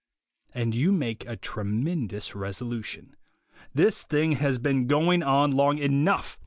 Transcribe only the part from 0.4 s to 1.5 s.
And you make a